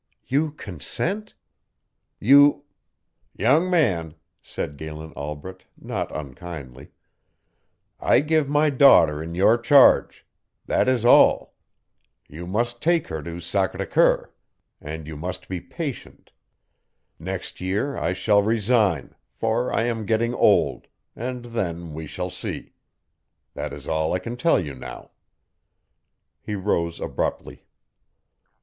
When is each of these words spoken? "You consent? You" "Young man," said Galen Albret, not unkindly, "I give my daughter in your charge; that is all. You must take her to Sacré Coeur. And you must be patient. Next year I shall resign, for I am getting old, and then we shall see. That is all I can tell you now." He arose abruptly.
"You 0.25 0.49
consent? 0.49 1.35
You" 2.19 2.63
"Young 3.37 3.69
man," 3.69 4.15
said 4.41 4.75
Galen 4.75 5.13
Albret, 5.13 5.65
not 5.79 6.09
unkindly, 6.11 6.89
"I 7.99 8.21
give 8.21 8.49
my 8.49 8.71
daughter 8.71 9.21
in 9.21 9.35
your 9.35 9.59
charge; 9.59 10.25
that 10.65 10.87
is 10.89 11.05
all. 11.05 11.53
You 12.27 12.47
must 12.47 12.81
take 12.81 13.09
her 13.09 13.21
to 13.21 13.33
Sacré 13.37 13.87
Coeur. 13.87 14.33
And 14.81 15.05
you 15.05 15.15
must 15.15 15.47
be 15.47 15.61
patient. 15.61 16.31
Next 17.19 17.61
year 17.61 17.95
I 17.95 18.13
shall 18.13 18.41
resign, 18.41 19.13
for 19.31 19.71
I 19.71 19.83
am 19.83 20.07
getting 20.07 20.33
old, 20.33 20.87
and 21.15 21.45
then 21.45 21.93
we 21.93 22.07
shall 22.07 22.31
see. 22.31 22.73
That 23.53 23.71
is 23.71 23.87
all 23.87 24.13
I 24.13 24.17
can 24.17 24.35
tell 24.35 24.59
you 24.59 24.73
now." 24.73 25.11
He 26.41 26.55
arose 26.55 26.99
abruptly. 26.99 27.67